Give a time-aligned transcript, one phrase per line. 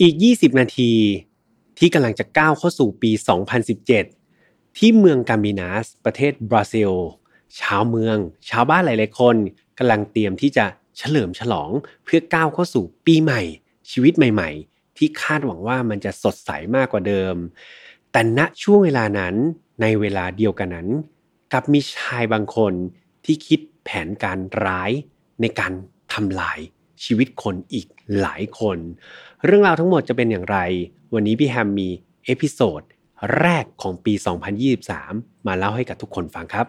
[0.00, 0.92] อีก 20 นาที
[1.78, 3.10] ที่กำลังจะก้าวเข้าสู่ปี
[3.94, 6.92] 2017 ที่เมืองกามินาส ประเทศบราซิล
[7.60, 8.16] ชาวเมือง
[8.50, 9.36] ชาวบ้านหลาย ๆ คน
[9.78, 10.66] กำลังเตรียมที่จะ
[10.98, 11.70] เฉลิมฉลอง
[12.04, 13.42] เพื่อก้าวเข้าสู่ปีใหม่
[13.90, 17.36] ชีวิตใหม่ ๆ ที่คาดหวังว่ามันจะสดใสมากกว่าเดิม
[18.12, 19.34] แต่ณช่วงเวลานั้น
[19.82, 20.88] ในเวลาเดียวกันนั้น
[21.52, 22.72] กับมีชายบางคน
[23.24, 24.90] ที่คิดแผนการร้าย
[25.40, 25.72] ในการ
[26.12, 26.58] ทำลาย
[27.04, 27.86] ชีวิตคนอีก
[28.20, 28.78] หลายคน
[29.46, 30.58] เรื่องราวทั้งหมดจะเป็นอย่างไร
[31.14, 31.88] วันนี้พี่แฮมมี
[32.24, 32.80] episode
[33.40, 34.14] แรกของปี
[34.80, 36.66] 2023 มาเล่าให้กับทุกคนฟังครับ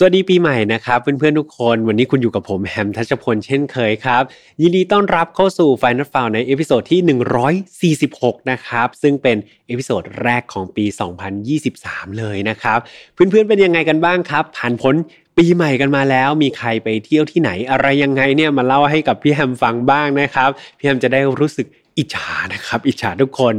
[0.00, 4.22] สวัสดีปีใหม่นะครับเพื่อนๆทุกคน วันนี้คุณอยู่กับผมแฮมทัชพลเช่นเคยครับ
[4.62, 7.00] ยินดีต้อนรับเข้าสู่ Final f i l ใน episode ที่
[8.00, 10.84] 146 นะครับ ซึ่งเป็น episode แรกของปี
[11.46, 12.78] 2023 เลยนะครับ
[13.14, 14.94] เพื่อนๆเป็นยังไงกันบ้างครับ ผ่านพ้น
[15.38, 21.66] ปีใหม่กันมาแล้วมีใครไปเที่ยวที่ไหนอะไรยังไงเนี่ยมาเล่าให้กับพี่แฮมฟังบ้างนะครับพี่แฮมจะได้รู้สึก
[21.98, 23.54] อิจฉานะครับ อิจฉาทุกคน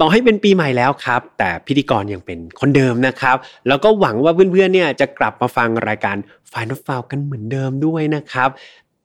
[0.00, 3.36] ต่อให้เป็นปีใหม่แล้วครับ แต่พิธีกรยังเป็นคนเดิมนะครับ
[3.68, 6.16] แล้วก็หวังว่าเพื่อนๆเนี่ยจะกลับมาฟังรายการ
[6.50, 8.50] Final f i l กันเหมือนเดิมด้วยนะครับ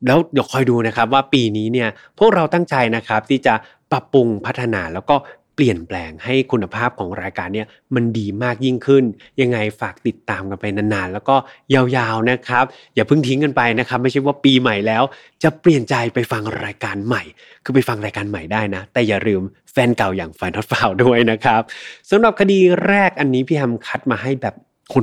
[0.08, 3.54] แล้วเดี๋ยวคอยดูนะครับว่าปีนี้เนี่ยพวกเราตั้งใจนะครับที่จะ
[3.92, 5.16] ปรับปรุงพัฒนาแล้วก็
[5.56, 9.04] เปลี่ยนแปลงให้คุณภาพของรายการเนี่ยมันดีมากยิ่งขึ้น
[9.42, 11.36] ยังไงฝากติดตามกันไปนานๆ แล้วก็
[11.74, 15.04] ยาวๆนะครับ อย่าเพิ่งทิ้งกันไปนะครับ ไม่ใช่ว่าปีใหม่แล้ว
[15.44, 17.24] จะเปลี่ยนใจไปฟังรายการใหม่
[17.64, 21.62] คือไปฟังรายการใหม่ได้นะ แต่อย่าลืมแฟนเก่าอย่างไฟนอตฟาวด้วยนะครับ
[22.10, 24.56] สำหรับคดีแรกอันนี้พี่แฮมคัดมาให้แบบ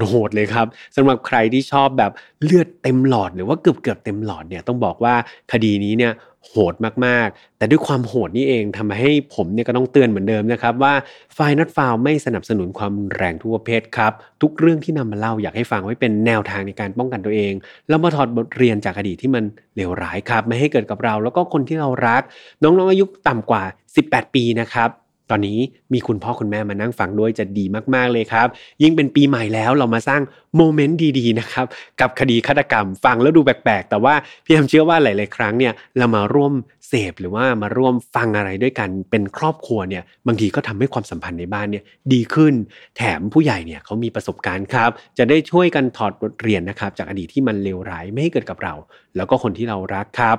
[0.08, 2.12] โหดเลยครับสำหรับใครที่ชอบแบบ
[2.44, 5.14] เลือดเต็มหลอดหรือว่าเกือบเกือบเต็มหลอดเนี่ยต้องบอกว่า
[5.52, 6.12] คดีนี้เนี่ย
[6.48, 6.74] โหด
[7.06, 10.94] มากๆ แต่ด้วยความโหดนี่เองทำให้ผมเนี่ยก็ต้องเตือนเหมือนเดิมนะครับว่า
[11.34, 17.52] ไฟนัดฟาวไม่สนับสนุนความแรงทุกประเภทครับ ทุกเรื่องที่นำมาเล่าอยากให้ฟังไว้เป็นแนวทางในการป้องกันตัวเอง
[17.88, 19.44] แล้วมาถอดบทเรียนจากอดีตที่มัน
[19.76, 22.22] เลวร้ายครับ ไม่ให้เกิดกับเรา แล้วก็คนที่เรารัก
[22.62, 23.62] น้องๆอายุต่ำกว่า
[24.00, 24.88] 18 ปีนะครับ
[25.32, 25.58] ตอนนี้
[25.92, 28.48] มีคุณพ่อคุณแม่มานั่งฟังด้วยจะดีมากๆเลยครับ
[28.82, 30.22] ยิ่งเป็นปีใหม่แล้วเรามาสร้าง
[30.56, 31.66] โมเมนต์ดีๆนะครับ
[32.00, 36.52] กับคดีฆาตกรรมฟังแล้วดูแปลกๆ แต่ว่าพี่แฮมเชื่อว่าหลาย ๆ ครั้งเนี่ยเรามาร่วม
[36.88, 42.54] เสพหรือว่ามาร่วมฟังอะไรด้วยกันเป็นครอบครัวเนี่ยบางทีก็ทำให้ความสัมพันธ์ในบ้านเนี่ยดีขึ้น
[42.96, 48.74] แถมผู้ใหญ่เนี่ยเขามีประสบการณ์ครับ จะได้ช่วยกันถอดบทเรียนนะครับจากอดีตที่มันเลวร้ายไม่ให้เกิดกับเรา
[49.16, 50.36] แล้วก็คนที่เรารักครับ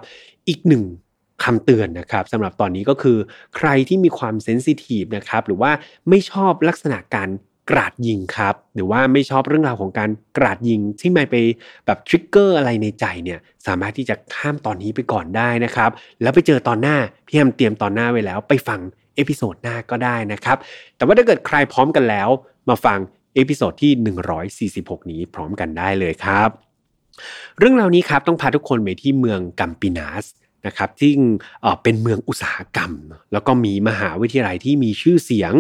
[0.50, 0.84] อีกหนึ่ง
[1.44, 3.17] คำเตือนนะครับสำหรับตอนนี้ก็คือ
[3.57, 5.71] ใครที่มีความ sensitive นะครับหรือว่า
[6.09, 7.29] ไม่ชอบลักษณะการ
[7.71, 11.35] กราดยิงครับหรือว่าไม่ชอบเรื่องราวของการกราดยิงที่มันไป
[11.85, 18.79] แบบ trigger อะไรในใจเนี่ยสามารถที่จะข้ามตอนนี้ไปก่อนได้นะครับ แล้วไปเจอตอนหน้าพี่แฮมเตรียมตอนหน้าไว้แล้ว ไปฟัง
[19.16, 20.57] episode หน้าก็ได้นะครับ
[20.95, 22.29] แต่ว่าถ้าเกิดใครพร้อมกันแล้ว
[22.69, 23.00] มาฟัง
[23.35, 23.91] episode ที่
[24.79, 26.50] 146 นี้พร้อมกันได้เลยครับ
[27.59, 30.25] เรื่องราวนี้ครับต้องพาทุกคนไปที่เมืองกัมปินาส
[30.68, 31.12] นะครับที่
[31.84, 32.91] เป็นเมืองอุตสาหกรรม
[33.34, 35.53] แล้วก็มีมหาวิทยาลัยที่มีชื่อเสียง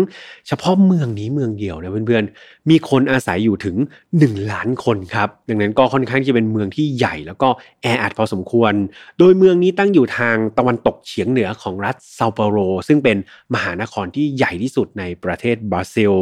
[0.47, 3.75] เฉพาะเมืองนี้เมืองเดียวนะเพื่อนๆ มีคนอาศัยอยู่ถึง
[4.13, 7.49] 1 ล้านคนครับ ดังนั้นก็ค่อนข้างจะเป็นเมืองที่ใหญ่แล้วก็
[7.81, 8.73] แออัดพอสมควร
[9.19, 13.17] โดยเมืองนี้ตั้งอยู่ทางตะวันตกเฉียงเหนือของรัฐเซาเปาโล ซึ่งเป็น
[13.53, 16.13] มหานครที่ใหญ่ที่สุดในประเทศบราซิล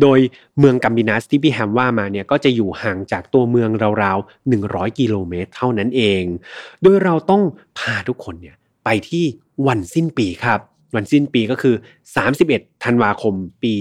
[0.00, 0.18] โดย
[0.58, 3.70] เมืองกัมบินัสที่พี่แฮมว่ามาเนี่ยก็จะอยู่ห่างจากตัวเมือง
[4.02, 6.22] ราวๆ100 กิโลเมตร เท่านั้นเอง
[6.82, 7.42] โดยเราต้อง
[7.78, 9.24] พาทุกคนเนี่ยไปที่
[9.66, 10.60] วันสิ้นปีครับ
[10.94, 11.74] วันสิ้นปีก็คือ
[12.28, 13.74] 31 ธันวาคมปี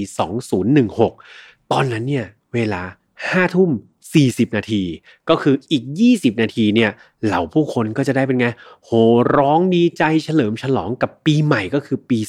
[0.87, 2.81] 2016 ตอนนั้นเนี่ยเวลา
[3.21, 3.71] 5ทุ่ม
[4.13, 4.83] 40 นาที
[5.29, 5.83] ก็คืออีก
[6.13, 6.91] 20 นาทีเนี่ย
[7.25, 8.47] เหล่าผู้คนก็จะได้เป็นไง
[8.83, 8.89] โห
[9.37, 12.19] ร้องดีใจเฉลิมฉลองกับปีใหม่ก็คือปี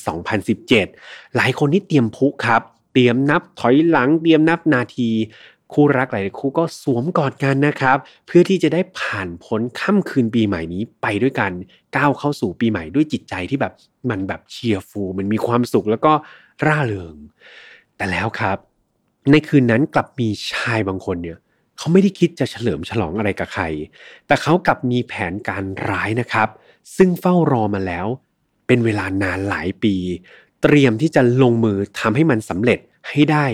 [0.62, 2.62] 2017 หลายคนที่เตรียมพุครับ
[2.92, 5.10] เตรียมนับถอยหลังเตรียมนับนาที
[5.72, 11.52] คู่รักหลายคู่ก็สวมกอดกันนะครับ เพื่อที่จะได้ผ่านพ้นค่ำคืนปีใหม่นี้ไปด้วยกัน
[11.96, 13.72] ก้าวเข้าสู่ปีใหม่ด้วยจิตใจที่แบบ
[14.10, 16.12] มันแบบเชียร์ฟูมันมีความสุขแล้วก็
[16.66, 17.16] ร่าเริง
[17.96, 18.58] แต่แล้วครับ
[19.30, 21.38] ในคืนนั้นกลับมีชายบางคนเนี่ย
[21.78, 23.64] เขาไม่ได้คิดจะเฉลิมฉลองอะไรกับใคร
[24.26, 26.48] แต่เขากลับมีแผนการร้ายนะครับ
[26.96, 28.06] ซึ่งเฝ้ารอมาแล้ว
[28.66, 29.94] เป็นเวลานานหลายปี
[30.62, 32.78] เตรียมที่จะลงมือทำให้มันสำเร็จ
[33.08, 33.46] ให้ได้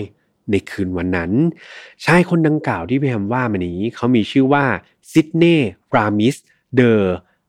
[0.51, 1.31] ในคืนวันนั้น
[2.05, 4.65] ชายคนดังกล่าวที่พี่แฮมว่ามานี้เขามีชื่อว่า
[5.11, 5.57] ซิดเน่
[5.95, 6.35] รามิส
[6.75, 6.93] เดอ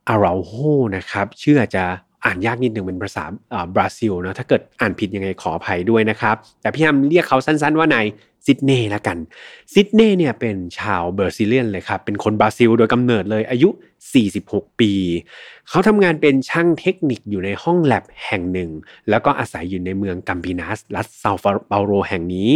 [0.08, 0.52] อาราโฮ
[0.96, 1.84] นะครับ ชื่ออาจจะ
[2.26, 3.25] อ่านยากนิดหนึ่งเป็นภาษา
[3.75, 8.06] บราซิลนะถ้าเกิดอ่านผิดยังไงขออภัยด้วยนะครับ แต่พี่แฮมเรียกเขาสั้นๆว่านาย
[8.46, 9.19] ซิดเน่ละกัน
[9.73, 13.69] ซิดเน่เนี่ยเป็นชาวเบอร์ซิเลียนเลยครับ เป็นคนบราซิลโดยกำเนิดเลยอายุ
[14.25, 14.93] 46 ปี
[15.69, 18.70] เขาทำงานเป็นช่างเทคนิคอยู่ในห้องแลบแห่งหนึ่ง
[19.11, 21.32] แล้วก็อาศัยอยู่ในเมืองกัมปินัสรัฐซา
[21.69, 22.50] เปาโรแห่งนี้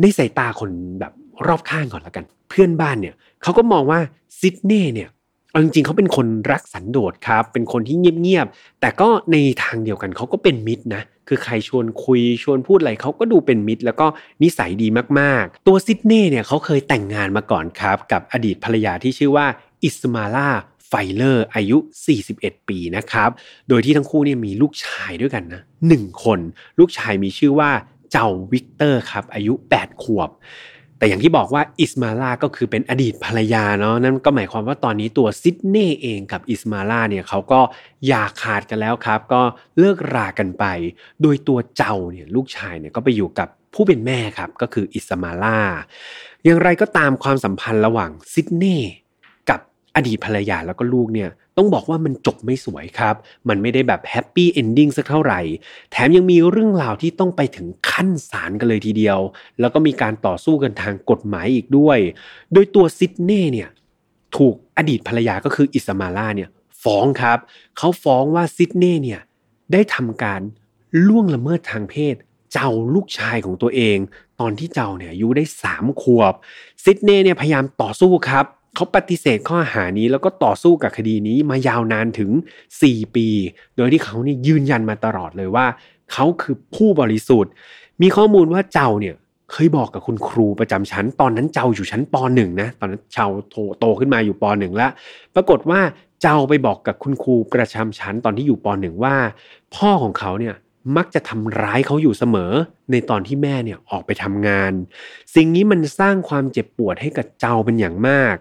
[0.00, 0.70] ในสายตาคน
[1.00, 1.12] แบบ
[1.46, 4.00] รอบข้างก่อนละกัน เพื่อนบ้านเนี่ยเขาก็มองว่า
[4.40, 5.08] ซิดเน่เนี่ย
[5.56, 14.06] เอาจริงๆเขาเป็นคนรักสันโดษครับ เป็นคนที่เงียบๆ แต่ก็ในทางเดียวกันเขาก็เป็นมิตรนะ คือใครชวนคุยชวนพูดอะไรเขาก็ดูเป็นมิตร แล้วก็
[14.42, 14.88] นิสัยดี
[15.18, 19.46] มากๆ ตัวซิดเน่เนี่ยเขาเคยแต่งงานมาก่อนครับ กับอดีตภรรยาที่ชื่อว่า
[19.84, 20.48] อิสมาลา
[20.88, 21.78] ไฟเลอร์อายุ
[22.22, 23.30] 41 ปีนะครับ
[23.68, 26.38] โดยที่ทั้งคู่เนี่ยมีลูกชายด้วยกันนะหนึ่งคน
[26.78, 27.70] ลูกชายมีชื่อว่า
[28.12, 30.30] เจ้าวิกเตอร์ครับ อายุ 8 ขวบ
[30.98, 37.60] แต่อย่างที่บอกว่าอิสมาลาก็คือเป็นอดีตภรรยาเนาะนั่นก็หมายความว่าตอนนี้ตัวซิดเน่เองกับอิสมาลาเนี่ยเขาก็
[38.06, 39.42] หย่าขาดกันแล้วครับ ก็
[39.78, 40.64] เลิกรากันไป
[41.22, 45.58] โดยตัวเจ้าเนี่ยลูกชายเนี่ยก็ไปอยู่กับผู้เป็นแม่ครับก็คืออิสมาลา
[46.44, 48.80] อย่างไรก็ตามความสัมพันธ์ระหว่างซิดเน่
[49.96, 53.14] อดีตภรรยาแล้วก็ลูกเนี่ยต้องบอกว่ามันจบไม่สวยครับ
[53.48, 55.40] มันไม่ได้แบบ happy ending สักเท่าไหร่
[55.90, 59.18] แถมยังมีเรื่องราวที่ต้องไปถึงขั้นศาลกันเลยทีเดียว
[59.60, 61.98] แล้วก็มีการต่อสู้กันทางกฎหมายอีกด้วย
[62.52, 63.68] โดยตัวซิดเน่เนี่ย
[64.36, 66.48] ถูกอดีตภรรยาก็คืออิสมาลาเนี่ย
[66.82, 67.38] ฟ้องครับ
[67.78, 69.20] เขาฟ้องว่าซิดเน่เนี่ย
[69.72, 70.40] ได้ทำการ
[71.06, 72.14] ล่วงละเมิดทางเพศ
[72.52, 73.98] เจ้าลูกชายของตัวเอง
[74.40, 76.34] ตอนที่เจ้าเนี่ยอายุได้สามขวบ
[76.84, 78.44] ซิดเน่เนี่ยพยายามต่อสู้ครับ
[78.76, 82.30] เขาปฏิเสธข้อหานี้แล้วก็ต่อสู้กับคดีนี้มายาวนานถึง
[82.72, 83.28] 4 ปี
[83.76, 85.66] โดยที่เขานี่ยืนยันมาตลอดเลยว่า
[86.12, 87.52] เขาคือผู้บริสุทธิ์
[88.02, 89.14] มีข้อมูลว่าเจ้าเนี่ย
[89.52, 94.90] เคยบอกกับคุณครูประจำชั้น ตอนนั้นเจ้าอยู่ชั้นป .1 นะตอนนั้นเจ้าโตโตขึ้นมาอยู่ป .1 แล้ว
[95.34, 95.80] ปรากฏว่า
[96.22, 99.16] เจ้าไปบอกกับคุณครูประจำชั้นตอนที่อยู่ป .1 ว่า
[99.74, 100.54] พ่อของเขาเนี่ย
[100.96, 102.52] มักจะทำร้ายเขาอยู่เสมอ
[102.90, 104.72] ในตอนที่แม่เนี่ยออกไปทำงาน
[105.34, 108.36] สิ่งนี้มันสร้างความเจ็บปวดให้กับเจ้าเป็นอย่างมาก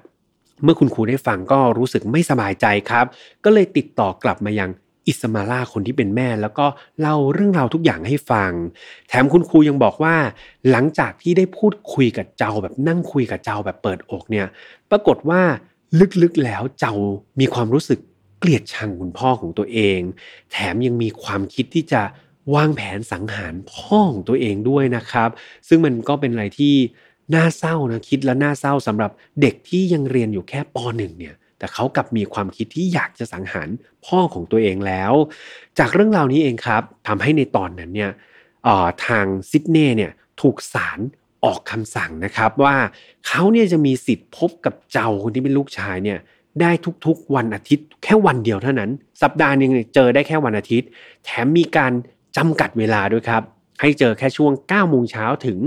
[0.64, 3.06] เมื่อคุณครูได้ฟังก็รู้สึกไม่สบายใจครับ
[3.44, 4.70] ก็เลยติดต่อกลับมายัง
[5.08, 6.66] อิสมาลาคนที่เป็นแม่แล้วก็
[7.00, 8.52] เล่าเรื่องราวทุกอย่างให้ฟัง
[9.08, 10.16] แถมคุณครูยังบอกว่า
[10.70, 14.48] หลังจากที่ได้พูดคุยกับเจ้าแบบนั่งคุยกับเจ้าแบบเปิดอกเนี่ย
[14.92, 15.42] ปรากฏว่า
[16.22, 16.94] ลึกๆแล้วเจ้า
[17.40, 18.00] มีความรู้สึก
[18.40, 20.00] เกลียดชังคุณพ่อของตัวเอง
[20.52, 22.02] แถมยังมีความคิดที่จะ
[22.56, 25.30] วางแผนสังหารพ่อของตัวเองด้วยนะครับ
[25.68, 26.76] ซึ่งมันก็เป็นอะไรที่
[27.34, 29.12] น่าเศร้านะคิดแล้วน่าเศร้าสำหรับ
[29.42, 33.68] เด็กที่ยังเรียนอยู่แค่ป .1 เนี่ย แต่เขากลับมีความคิดที่อยากจะสังหาร
[34.06, 35.14] พ่อของตัวเองแล้ว
[35.80, 38.12] จากเรื่องราวนี้เองครับทำให้ในตอนนั้นเนี่ย
[39.06, 40.12] ทางซิดเน่เนี่ย
[40.42, 41.00] ถูกศาล
[41.46, 42.76] ออกคำสั่งนะครับว่า
[43.28, 46.20] เขาเนี่ยจะมีสิทธิ์พบกับเจ้าคนที่เป็นลูกชายเนี่ย
[46.62, 46.72] ได้
[47.06, 50.88] ทุกๆวันอาทิตย์แค่วันเดียวเท่านั้น สัปดาห์นึงเจอได้แค่วันอาทิตย์
[51.26, 51.92] แถมมีการ
[52.38, 53.44] จำกัดเวลาด้วยครับ
[53.82, 55.60] ให้เจอแค่ช่วง9โมงเช้าถึง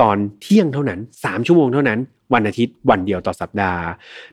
[0.00, 1.98] ตอนเที่ยงเท่านั้น 3 ชั่วโมงเท่านั้น
[2.34, 3.82] วันอาทิตย์วันเดียวต่อสัปดาห์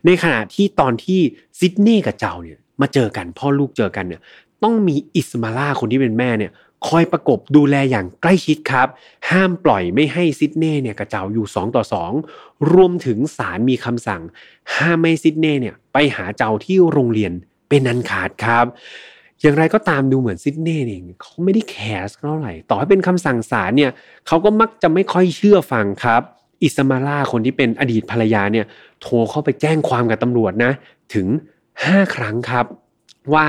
[0.06, 1.20] ในขณะที่ตอนที่
[1.60, 4.22] ซิดเน่กับเจ้าเนี่ยมาเจอกันพ่อลูกเจอกันเนี่ย
[4.64, 6.52] ต้องมีอิสมาล่าคนที่เป็นแม่เนี่ย
[6.88, 8.88] คอยประกบดูแลอย่างใกล้ชิดครับ
[9.30, 11.84] ห้ามปล่อยไม่ให้ซิดเน่เนี่ยกับเจ้าอยู่ 2 ต่อ
[12.28, 14.22] 2 รวมถึงศาลมีคำสั่ง
[14.76, 17.32] ห้ามไม่ซิดเน่เนี่ยไปหาเจ้าที่โรงเรียน
[17.70, 18.66] เป็นนันขาดครับ
[19.42, 23.92] อย่างไรก็ตามดูเหมือนซิดนีย์เองเขาไม่ได้แคสเท่าไหร่ ต่อให้เป็นคำสั่งศาลเนี่ย
[24.28, 26.22] เขาก็มักจะไม่ค่อยเชื่อฟังครับ
[26.64, 28.66] อิสมาลาคนที่เป็นอดีตภรรยาเนี่ย
[29.02, 30.72] โทรเข้าไปแจ้งความกับตำรวจนะ
[31.14, 31.28] ถึง
[31.72, 32.66] 5 ครั้งครับ
[33.34, 33.48] ว่า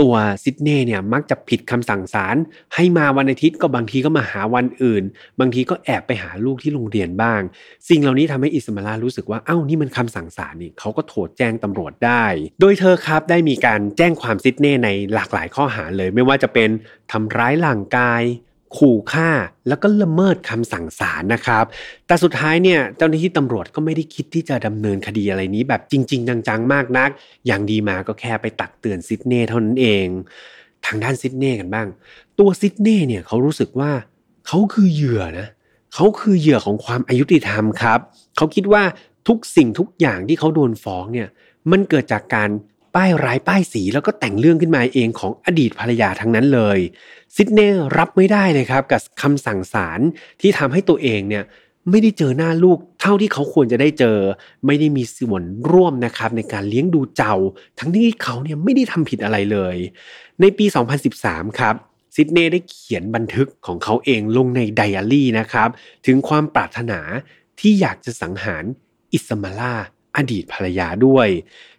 [0.00, 2.36] ตัวซิดเน่เนี่ยมักจะผิดคำสั่งศาล
[2.74, 5.04] ให้มาวันอาทิตย์ก็บางทีก็มาหาวันอื่น
[5.40, 7.40] บางทีก็แอบไปหาลูกที่โรงเรียนบ้าง
[7.88, 12.24] สิ่งเหล่านี้ทำให้อิสมาลารู้สึกว่าเอ้านี่มันคำสั่งศาลนี่เขาก็โทรแจ้งตำรวจได้
[12.60, 16.70] โดยเธอครับได้มีการแจ้งความซิดเน่ในหลากหลายข้อหาเลย ไม่ว่าจะเป็น
[17.12, 18.22] ทำร้ายร่างกาย
[18.76, 19.30] ขู่ฆ่า
[19.68, 21.64] แล้วก็ละเมิดคำสั่งศาลนะครับ
[22.06, 27.10] แต่สุดท้ายเนี่ยเจ้าหน้าที่ตำรวจก็ไม่ได้คิดที่จะดำเนินคดีอะไรนี้แบบจริง ๆ จังๆ มากนัก
[27.46, 30.06] อย่างดีมาก็แค่ไปตักเตือนซิดเน่เท่านั้นเอง
[30.86, 31.86] ทางด้านซิดเน่กันบ้าง
[32.38, 33.90] ตัวซิดเน่เนี่ยเขารู้สึกว่า
[34.46, 35.48] เขาคือเหยื่อนะ
[35.94, 38.00] เขาคือเหยื่อของความอายุติธรรมครับ
[38.36, 38.82] เขาคิดว่า
[39.28, 41.28] ทุกสิ่งทุกอย่างที่เขาโดนฟ้องเนี่ย
[41.70, 42.50] มันเกิดจากการ
[42.94, 46.78] ป้ายร้ายป้ายสีแล้วก็แต่งเรื่องขึ้นมาเองของอดีตภรรยาทั้งนั้นเลย
[47.36, 50.00] ซิดเน่รับไม่ได้เลยครับกับคำสั่งศาล
[50.40, 51.44] ที่ทำให้ตัวเองเนี่ย
[51.90, 54.18] ไม่ได้เจอหน้าลูกเท่าที่เขาควรจะได้เจอ
[54.66, 57.34] ไม่ได้มีส่วนร่วมนะครับในการเลี้ยงดูเจ้า
[57.78, 59.76] ทั้งที่เขาเนี่ยไม่ได้ทำผิดอะไรเลย
[60.40, 60.66] ในปี
[61.12, 61.74] 2013 ครับ
[62.14, 65.68] ซิดเน่ได้เขียนบันทึกของเขาเองลงในไดอารี่นะครับ
[66.06, 67.00] ถึงความปรารถนา
[67.60, 68.64] ที่อยากจะสังหาร
[69.12, 69.74] อิสมาลา
[70.16, 71.28] อดีตภรรยาด้วย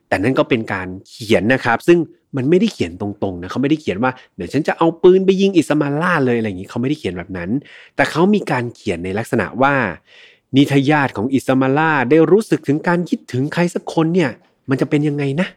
[0.08, 2.00] แต่นั่นก็เป็นการเขียนนะครับ ซึ่ง
[2.36, 7.50] มันไม่ได้เขียนตรงๆนะเขาไม่ได้เขียนว่าเดี๋ยวฉันจะเอาปืนไปยิงอิสมาล่าเลยอะไรอย่างนี้เขาไม่ได้เขียนแบบนั้น
[7.96, 9.74] แต่เขามีการเขียนในลักษณะว่า
[10.58, 14.32] นิทยาทของอิสมาล่าได้รู้สึกถึงการคิดถึงใครสักคนเนี่ย
[14.70, 15.48] มันจะเป็นยังไงนะ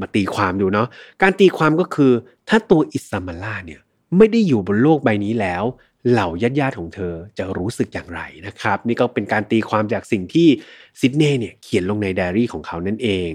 [0.00, 0.88] มาตีความดูเนาะ
[1.22, 2.12] การตีความก็คือ
[2.48, 3.80] ถ้าตัวอิสมาล่าเนี่ย
[4.16, 5.64] ไม่ได้อยู่บนโลกใบนี้แล้ว
[6.10, 10.48] เหล่าญาติญาติของเธอจะรู้สึกอย่างไรนะครับ นี่ก็เป็นการตีความจากสิ่งที่
[11.00, 13.30] ซิดเน่เนี่ยเขียนลงในไดอารี่ของเขานั่นเอง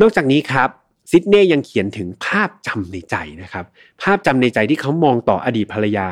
[0.00, 0.68] นอกจากนี้ครับ
[1.10, 3.64] ซิดเน่ยังเขียนถึงภาพจำในใจนะครับ
[4.02, 6.08] ภาพจำในใจที่เขามองต่ออดีตภรรยา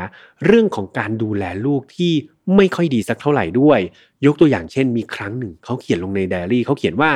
[0.47, 2.13] เรื่องของการดูแลลูกที่
[2.57, 3.81] ไม่ค่อยดีสักเท่าไหร่ด้วย
[4.27, 7.11] ยกตัวอย่างเช่น มีครั้งหนึ่ง เขาเขียนลงในไดอารี่เขาเขียนว่า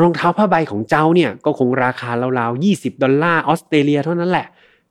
[0.00, 4.46] รองเท้าผ้าใบของเจ้าเนี่ยก็คงราคาราวๆ20 ดอลลาร์ออสเตรเลียเท่านั้นแหละ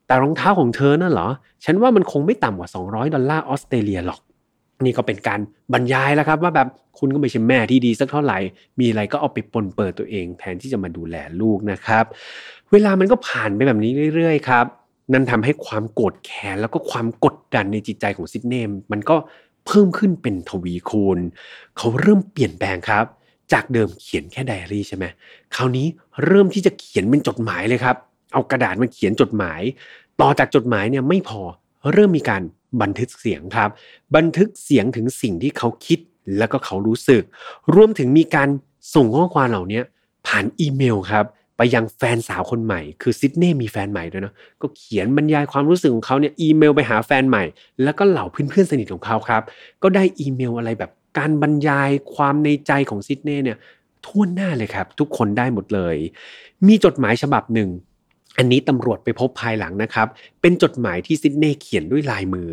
[0.07, 1.29] แต่รองเท้าของเธอนั่นเหรอ
[1.65, 4.19] ฉันว่ามันคงไม่ต่ำกว่า 200 ดอลลาร์ออสเตรเลียหรอก
[4.85, 5.39] นี่ก็เป็นการ
[5.73, 6.67] บรรยายแล้วครับว่าแบบ
[6.99, 8.37] คุณก็ไม่ใช่แม่ที่ดีสักเท่าไหร่
[8.79, 12.05] มีอะไรก็เอาไปปนเปิดตัวเอง แทนที่จะมาดูแลลูกนะครับ
[12.71, 14.65] เวลามันก็ผ่านไปแบบนี้เรื่อยๆครับ
[15.13, 19.15] นั่นทำให้ความโกรธแค้นแล้วก็ความกดดันในจิตใจของซิดเนมมันก็
[19.65, 21.19] เพิ่มขึ้นเป็นทวีคูณ
[21.77, 23.05] เขาเริ่มเปลี่ยนแปลงครับ
[23.53, 25.05] จากเดิมเขียนแค่ไดอารี่ใช่ไหม
[25.55, 25.87] คราวนี้
[26.25, 27.95] เริ่มที่จะเขียนเป็นจดหมายเลยครับ
[28.33, 29.61] เอากระดาษมาเขียนจดหมาย
[30.21, 31.41] ต่อจากจดหมายเนี่ยไม่พอ
[31.93, 32.41] เริ่มมีการ
[32.81, 33.69] บันทึกเสียงครับ
[34.15, 35.99] บันทึกเสียงถึงสิ่งที่เขาคิด
[36.37, 37.23] แล้วก็เขารู้สึก
[37.75, 38.49] รวมถึงมีการ
[38.95, 39.81] ส่งข้อความเหล่านี้
[40.27, 41.25] ผ่านอีเมลครับ
[41.57, 47.43] ไปยังแฟนสาวคนใหม่ คือซิดเน่มีแฟนใหม่ด้วยเนาะก็เขียนบรรยายความรู้สึกของเขาเนี่ยอีเมลไปหาแฟนใหม่
[47.83, 49.41] แล้วก็เหล่าเพื่อนๆสนิทของเขาครับ
[49.83, 53.57] ก็ได้อีเมลอะไรแบบการบรรยายความในใจของซิดเน่เนี่ย
[54.05, 55.95] ทั่วหน้าเลยครับ ทุกคนได้หมดเลย
[56.67, 57.69] มีจดหมายฉบับหนึ่ง
[58.37, 60.07] อันนี้ตำรวจไปพบภายหลังนะครับ
[60.41, 62.49] เป็นจดหมายที่ซิดเน่เขียนด้วยลายมือ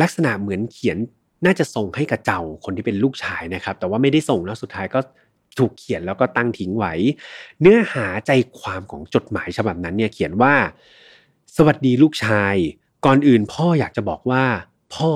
[0.00, 0.98] ลักษณะเหมือนเขียน
[1.46, 5.00] น่าจะส่งให้กับเจ้าคนที่เป็นลูกชายนะครับ แต่ว่าไม่ได้ส่งแล้วสุดท้ายก็
[5.58, 6.94] ถูกเขียนแล้วก็ตั้งทิ้งไว้
[7.60, 10.54] เนื้อหาใจความของจดหมายฉบับนั้นเนี่ยเขียนว่า
[11.56, 12.54] สวัสดีลูกชาย
[13.04, 14.44] ก่อนอื่นพ่ออยากจะบอกว่า
[14.94, 15.10] พ่อ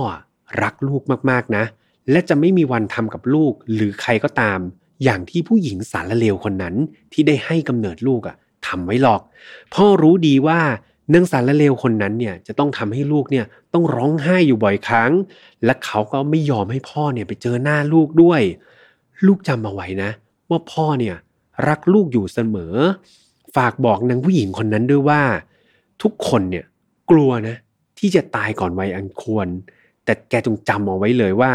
[0.62, 1.64] รักลูกมากๆนะ
[2.10, 4.60] และจะไม่มีวันทำกับลูกหรือใครก็ตาม
[5.04, 6.74] อย่างที่ผู้หญิงสารเลวคนนั้น
[7.12, 8.36] ที่ได้ให้กำเนิดลูกอะ่ะ
[8.66, 9.20] ทำไว้หรอก
[9.74, 10.60] พ่อรู้ดีว่า
[11.14, 15.12] นางสารละเลวคนนั้นเนี่ยจะต้องทำให้ลูกเนี่ยต้องร้องไห้อยู่บ่อยครั้ง
[15.64, 18.42] และเขาก็ไม่ยอมให้พ่อเนี่ยไปเจอหน้าลูกด้วย
[19.26, 20.10] ลูกจำเอาไว้นะ
[20.50, 21.16] ว่าพ่อเนี่ย
[21.68, 22.74] รักลูกอยู่เสมอ
[23.56, 25.22] ฝากบอกนางผู้หญิงคนนั้นด้วยว่า
[26.02, 26.64] ทุกคนเนี่ย
[27.10, 27.56] กลัวนะ
[27.98, 29.48] ที่จะตายก่อนวัยอันควร
[30.04, 31.52] แต่แกจงจำเอาไว้เลยว่า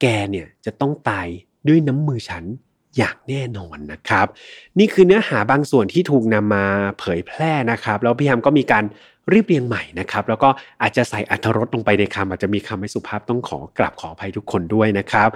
[0.00, 1.26] แกเนี่ยจะต้องตาย
[1.68, 2.44] ด้วยน้ำมือฉัน
[2.96, 4.26] อย่างแน่นอนนะครับ
[4.78, 6.66] นี่คือเนื้อหาบางส่วนที่ถูกนำมา
[6.98, 8.84] เผยแพร่นะครับ แล้วพี่ยามก็มีการ
[9.32, 10.48] รีบเรียงใหม่นะครับ แล้วก็
[10.82, 15.28] อาจจะใส่อัธรสลงไปในคำอาจจะมีคำไม่สุภาพต้องขอกราบขออภัยทุกคนด้วยนะครับ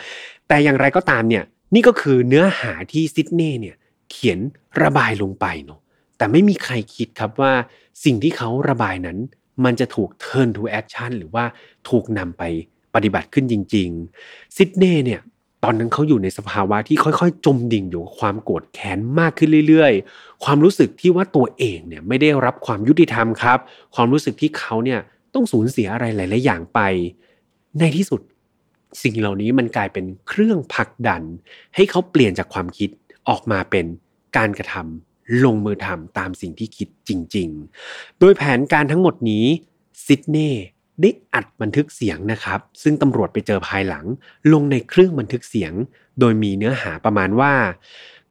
[0.48, 1.44] แต่อย่างไรก็ตามเนี่ย
[1.75, 3.76] นี่ก็คือเนื้อหาที่ซิดเน่เนี่ย
[4.10, 4.38] เขียน
[4.82, 5.80] ระบายลงไปเนาะ
[6.18, 7.52] แต่ไม่มีใครคิดครับว่า
[8.04, 9.18] สิ่งที่เขาระบายนั้น
[9.64, 11.44] มันจะถูก turn to action หรือว่า
[11.88, 12.42] ถูกนำไป
[12.94, 15.20] ปฏิบัติขึ้นจริงๆซิดเน่เนี่ย
[15.66, 23.58] อนนั้นเขาอยู่ในสภาวะที่ค่อยๆ จมดิ่งอยู่กับความโกรธแค้นมากขึ้นเรื่อยๆ ความรู้สึกที่ว่าตัวเองเนี่ยไม่ได้รับความยุติธรรมครับ
[23.94, 25.00] ความรู้สึกที่เขาเนี่ย
[25.35, 26.80] ต้องสูญเสียอะไรหลาย ๆ อย่างไป
[27.78, 28.20] ในที่สุด
[29.02, 31.23] สิ่งเหล่านี้มันกลายเป็นเครื่องผลักดัน
[31.75, 32.90] ให้เขาเปลี่ยนจากความคิด
[33.28, 33.87] ออกมาเป็น
[34.37, 37.49] การกระทำลงมือทำตามสิ่งที่คิดจริง
[37.85, 39.44] ๆ โดยแผนการทั้งหมดนี้
[40.06, 40.52] ซิดเน่
[41.00, 44.04] ได้อัดบันทึกเสียงนะครับ ซึ่งตำรวจไปเจอภายหลัง
[44.52, 45.72] ลงในเครื่องบันทึกเสียง
[46.20, 47.52] โดยมีเนื้อหาประมาณว่า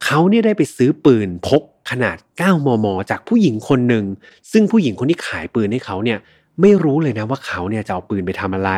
[0.04, 4.04] เขาเนี่ยได้ไปซื้อปืนพกขนาด 9 มม จากผู้หญิงคนหนึ่ง
[4.52, 6.18] ซึ่งผู้หญิงคนที่ขายปืนให้เขาเนี่ย
[6.60, 8.70] ไม่รู้เลยนะว่าเขาเนี่ยจะเอาปืนไปทำอะไร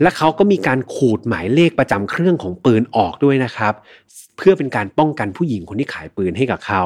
[0.00, 3.74] และเขาก็มีการขูดหมายเลขประจำเครื่องของปืนออกด้วยนะครับ
[4.36, 6.84] เพื่อเป็นการป้องกันผู้หญิงคนที่ขายปืนให้กับเขา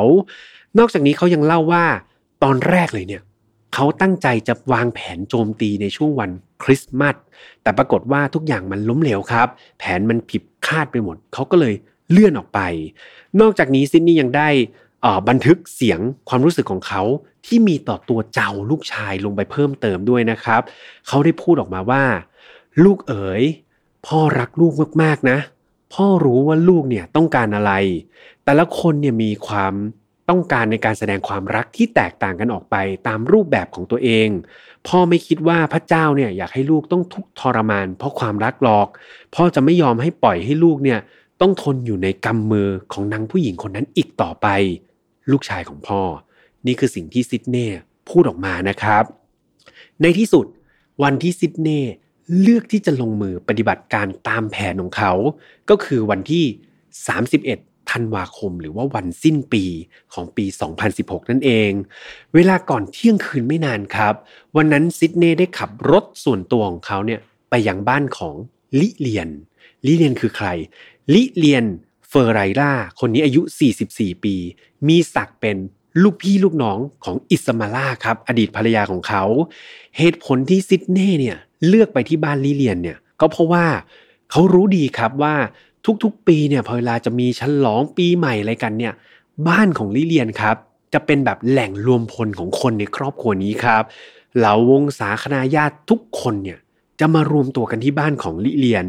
[0.78, 1.84] นอกจากนี้เขายังเล่าว่า
[2.42, 3.22] ตอนแรกเลยเนี่ย
[3.74, 6.30] เขาตั้งใจจะวางแผนโจมตีในช่วงวัน
[6.62, 7.16] คริสต์มาส
[7.62, 9.48] แต่ปรากฏว่าทุกอย่างมันล้มเหลวครับ
[9.78, 11.74] แผนมันผิดคาดไปหมด เขาก็เลย
[12.10, 12.60] เลื่อนออกไป
[13.40, 14.48] นอกจากนี้ซินนี่ยังได้
[15.28, 17.02] บันทึกเสียงความรู้สึกของเขา
[17.46, 20.60] ที่มีต่อตัวเจ้าลูกชายลงไปเพิ่มเติมด้วยนะครับ
[21.08, 22.02] เขาได้พูดออกมาว่า
[22.84, 23.42] ลูกเอ๋ย
[24.06, 25.38] พ่อรักลูกมากๆนะ
[25.94, 27.72] พ่อรู้ว่าลูกเนี่ยต้องการอะไร
[28.44, 29.74] แต่ละคนเนี่ยมีความ
[30.32, 32.76] ต้องการในการแสดงความรักที่แตกต่างกันออกไป
[33.08, 34.28] ตามรูปแบบของตัวเอง
[34.88, 38.88] พ่อไม่คิดว่าพระเจ้าเนี่ยอยากให้ลูกต้องทุกข์ทรมาน เพราะความรักหรอก
[39.34, 40.98] พ่อจะไม่ยอมให้ปล่อยให้ลูกเนี่ย
[41.40, 44.46] ต้องทนอยู่ในกำมือของนางผู้หญิงคนนั้นอีกต่อไป
[45.30, 46.00] ลูกชายของพ่อ
[46.66, 47.68] นี่คือสิ่งที่ซิดเน่
[48.08, 49.04] พูดออกมานะครับ
[50.02, 50.46] ในที่สุด
[51.02, 51.82] วันที่ซิดเน่
[52.40, 55.12] เลือกที่จะลงมือปฏิบัติการตามแผนของเขา
[55.70, 56.44] ก็คือวันที่
[57.30, 59.64] 31 ธันวาคมหรือว่าวันสิ้นปี
[60.14, 60.44] ของปี
[60.88, 61.70] 2016 นั่นเอง
[62.34, 64.14] เวลาก่อนเที่ยงคืนไม่นานครับ
[64.56, 67.20] วันนั้นซิดเน่ได้ขับรถส่วนตัวของเขาเนี่ย
[67.50, 68.34] ไปยังบ้านของ
[68.80, 69.30] ลิเลียน
[69.86, 70.48] ลิเลียนคือใคร
[71.14, 71.64] ลิเลียน
[72.08, 73.42] เฟอร์ไรล่า คนนี้อายุ
[73.82, 74.34] 44 ปี
[74.88, 75.56] มีศักดิ์เป็น
[76.02, 79.24] ลูกพี่ลูกน้องของอิสมาล่าครับ อดีตภรรยาของเขา
[79.98, 81.36] เหตุผลที่ซิดเน่เนี่ย
[81.68, 83.66] เลือกไปที่บ้านลิเลียนเนี่ยก็เพราะว่า
[84.30, 85.34] เขารู้ดีครับว่า
[86.02, 88.92] ทุกๆ ปีเนี่ยพอเวลาจะมีฉลองปีใหม่อะไรกันเนี่ย
[89.48, 90.56] บ้านของลิเลียนครับ
[90.94, 93.82] จะเป็นแบบแหล่งรวมพลของคนในครอบครัวนี้ครับ
[94.36, 96.58] เหล่าวงศาคณาญาติทุกคนเนี่ย
[97.00, 98.86] จะมารวมตัวกันที่บ้านของลิเลียน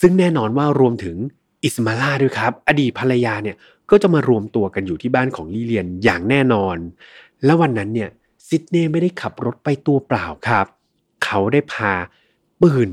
[0.00, 1.16] ซึ่งแน่นอนว่ารวมถึง
[1.64, 3.56] อิสมาล่าด้วยครับ อดีตภรรยาเนี่ย
[3.90, 6.76] ก็จะมารวมตัวกันอยู่ที่บ้านของลิเลียนอย่างแน่นอน
[7.44, 8.10] และวันนั้นเนี่ย
[8.48, 10.66] ซิดเน่ไม่ได้ขับรถไปตัวเปล่าครับ
[11.24, 11.92] เขาได้พา
[12.62, 12.88] ปืน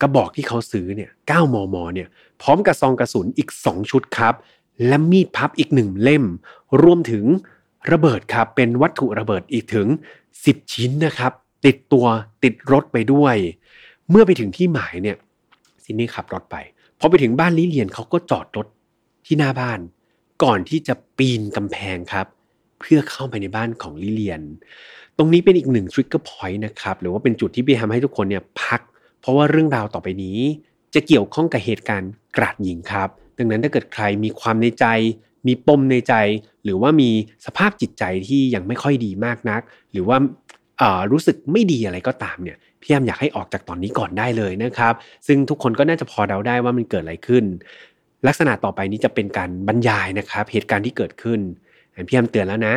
[0.00, 2.08] กระบอกที่เขาซื้อเนี่ย9มมเนี่ย
[2.42, 4.34] พร้อมกับซองกระสุนอีก 2 ชุดครับ
[4.86, 6.24] และมีดพับอีกหนึ่งเล่ม
[6.82, 7.24] รวมถึง
[7.92, 9.86] ระเบิดครับเป็นวัตถุระเบิดอีกถึง
[10.30, 11.32] 10 ชิ้นนะครับ
[11.66, 12.06] ติดตัว
[12.44, 13.36] ติดรถไปด้วย
[14.10, 15.16] เมื่อไปถึงที่หมายเนี่ย
[15.84, 16.56] ซิดเน่ขับรถไป
[16.98, 18.66] พอไปถึงบ้านลิเลียนเขาก็จอดรถ
[19.26, 19.80] ที่หน้าบ้าน
[20.42, 22.26] ก่อนที่จะปีนกำแพงครับ
[22.80, 24.42] เพื่อเข้าไปในบ้านของลิเลียน
[25.18, 28.80] ตรงนี้เป็นอีกหนึ่ง trigger point นะครับหรือว่าเป็นจุดที่ไปทำให้ทุกคนเนี่ยพัก
[29.20, 30.38] เพราะว่าเรื่องราวต่อไปนี้
[30.94, 34.86] จะเกี่ยวข้องกับเหตุการณ์ กราดยิงครับ ดังนั้นถ้าเกิดใครมีความในใจ
[35.46, 36.14] มีปมในใจ
[36.64, 37.10] หรือว่ามี
[37.46, 39.60] สภาพจิตใจที่ยังไม่ค่อยดีมากนัก
[39.92, 40.16] หรือว่า
[41.12, 44.94] รู้สึกไม่ดีอะไรก็ตามเนี่ยพี่ยามอยากให้ออกจากตอนนี้ก่อนได้เลยนะครับ
[45.26, 47.44] ซึ่งทุกคนก็น่าจะพอเดาได้ว่ามันเกิดอะไรขึ้น
[48.26, 51.40] ลักษณะต่อไปนี้จะเป็นการบรรยายนะครับ เหตุการณ์ที่เกิดขึ้น
[52.08, 52.76] พี่ยามเตือนแล้วนะ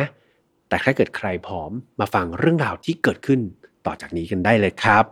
[0.68, 3.40] แต่ถ้าเกิดใครพร้อมมาฟังเรื่องราวที่เกิดขึ้น
[3.86, 5.04] ต่อจากนี้กันได้เลยครับ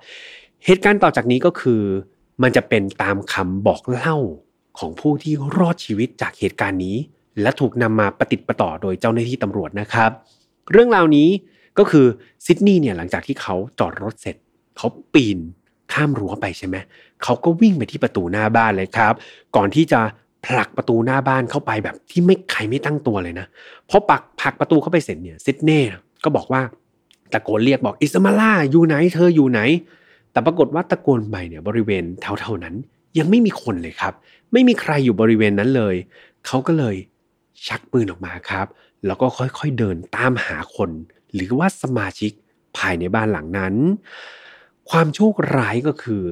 [0.66, 1.82] เหตุการณ์ต่อจากนี้ก็คือ
[2.42, 4.16] มันจะเป็นตามคำบอกเล่า
[4.78, 6.96] ของผู้ที่รอดชีวิตจากเหตุการณ์นี้
[7.42, 10.10] และถูกนำมาปฏิติประต่อโดยเจ้าหน้าที่ตำรวจนะครับ
[10.72, 11.28] เรื่องราวนี้
[11.78, 12.06] ก็คือ
[12.46, 14.36] ซิดนีย์เนี่ยหลังจากที่เขาจอดรถเสร็จ
[14.76, 15.38] เขาปีน
[15.92, 16.76] ข้ามรั้วไปใช่ไหม
[17.22, 19.14] เขาก็วิ่งไปที่ประตูหน้าบ้านเลยครับ
[19.56, 20.00] ก่อนที่จะ
[20.46, 23.46] ผลักประตูหน้าบ้านเข้าไปแบบที่ไม่ใครไม่ตั้งตัวเลยนะ
[23.90, 25.80] พอปักผลักประตูเข้าไปเสร็จเนี่ยซิดเน่
[26.24, 26.60] ก็บอกว่า
[27.32, 29.60] ตะโกนเรียกบอกอิสมาล่าอยู่ไหน เธออยู่ไหน
[30.36, 32.74] แต่ปรากฏว่าตะโกนไปเนี่ยบริเวณเท่าๆนั้น
[33.18, 34.12] ยังไม่มีคนเลยครับ
[34.52, 35.94] ไม่มีใครอยู่บริเวณนั้นเลย
[36.46, 36.96] เขาก็เลย
[37.66, 38.66] ชักปืนออกมาครับ
[39.06, 40.90] แล้วก็ค่อยๆเดินตามหาคน
[41.34, 42.32] หรือว่าสมาชิก
[42.76, 43.74] ภายในบ้านหลังนั้น
[44.90, 46.24] ความโชคร้ายก็คือ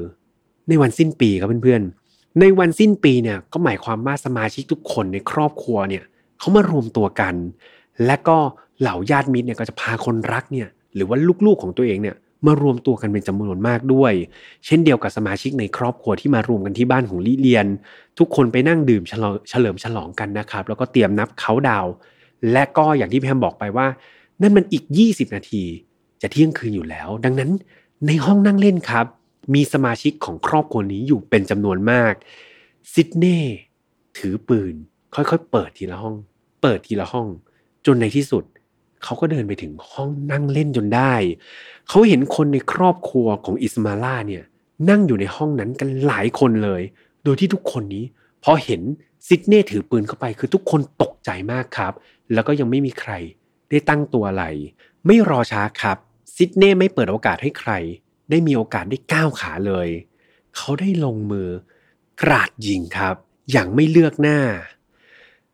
[0.69, 6.05] ในวันสิ้นปีครับเพื่อนๆ ในวันสิ้นปีเนี่ยก็หมายความว่าสมาชิกทุกคนในครอบครัวเนี่ย
[6.38, 7.35] เขามารวมตัวกัน
[8.07, 8.37] และก็
[8.81, 14.13] เหล่าญาติมิตรเนี่ยก็จะพาคนรักเนี่ยหรือว่าลูกๆของตัวเองเนี่ย มารวมตัวกันเป็นจำนวนมากด้วย
[14.67, 17.67] เช่นเดียวกับสมาชิกในครอบครัวที่มารวมกันที่บ้านของลิเลียน
[18.19, 21.87] ทุกคนไปนั่งดื่มเฉลิมฉลองกันนะครับ แล้วก็เตรียมนับเขาดาว
[22.53, 23.87] และก็อย่างที่พี่แฮมบอกไปว่า
[24.43, 25.63] นั่นมันอีก 20 นาที
[26.23, 27.51] จะเที่ยงคืนอยู่แล้ว ดังนั้น
[28.07, 29.07] ในห้องนั่งเล่นครับ
[29.55, 32.15] มีสมาชิกของครอบครัวนี้อยู่เป็นจำนวนมาก
[32.93, 33.41] ซิดเน่
[34.19, 34.75] ถือปืน
[35.15, 36.17] ค่อยๆ เปิดทีละห้อง
[36.63, 37.29] เปิดทีละห้อง
[37.87, 38.45] จนในที่สุด
[39.05, 41.14] เขาก็เดินไปถึงห้องนั่งเล่นจนได้
[41.88, 44.45] เขาเห็นคนในครอบครัวของอิสมาล่าเนี่ย
[44.90, 46.83] นั่งอยู่ในห้องนั้นกันหลายคนเลย
[47.25, 48.05] โดยที่ทุกคนนี้
[48.45, 48.83] พอเห็น
[49.29, 51.93] ซิดเน่ถือปืนเข้าไปคือทุกคนตกใจมากครับ
[52.33, 53.12] แล้วก็ยังไม่มีใคร
[53.71, 54.45] ได้ตั้งตัวอะไร
[55.07, 55.97] ไม่รอช้าครับ
[56.37, 57.73] ซิดเน่ไม่เปิดโอกาสให้ใคร
[58.31, 59.88] ได้มีโอกาสได้ก้าวขาเลย
[60.57, 61.49] เขาได้ลงมือ
[62.23, 63.17] กราดยิงครับ
[63.51, 64.40] อย่างไม่เลือกหน้า